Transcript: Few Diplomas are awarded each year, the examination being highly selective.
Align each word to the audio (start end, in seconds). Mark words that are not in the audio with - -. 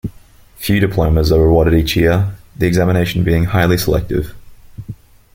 Few 0.55 0.79
Diplomas 0.79 1.31
are 1.31 1.45
awarded 1.45 1.75
each 1.75 1.95
year, 1.95 2.33
the 2.57 2.65
examination 2.65 3.23
being 3.23 3.45
highly 3.45 3.77
selective. 3.77 4.33